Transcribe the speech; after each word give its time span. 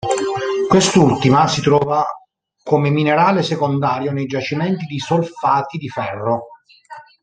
Quest'ultima 0.67 1.47
si 1.47 1.61
trova 1.61 2.03
come 2.63 2.89
minerale 2.89 3.43
secondario 3.43 4.11
nei 4.11 4.25
giacimenti 4.25 4.85
di 4.87 4.97
solfati 4.97 5.77
di 5.77 5.89
ferro. 5.89 6.47